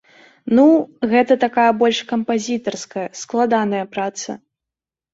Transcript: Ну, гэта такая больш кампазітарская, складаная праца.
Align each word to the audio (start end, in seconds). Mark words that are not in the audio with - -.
Ну, 0.59 0.63
гэта 1.11 1.33
такая 1.45 1.67
больш 1.83 2.01
кампазітарская, 2.13 3.07
складаная 3.23 3.85
праца. 3.97 4.31